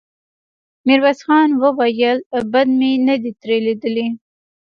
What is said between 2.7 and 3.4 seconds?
مې نه دې